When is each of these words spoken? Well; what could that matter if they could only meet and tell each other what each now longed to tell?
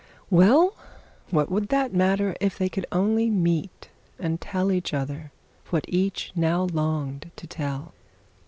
Well; 0.31 0.75
what 1.29 1.49
could 1.49 1.67
that 1.69 1.93
matter 1.93 2.35
if 2.41 2.57
they 2.57 2.69
could 2.69 2.87
only 2.91 3.29
meet 3.29 3.89
and 4.17 4.41
tell 4.41 4.71
each 4.71 4.95
other 4.95 5.31
what 5.69 5.85
each 5.87 6.31
now 6.35 6.63
longed 6.73 7.29
to 7.35 7.45
tell? 7.45 7.93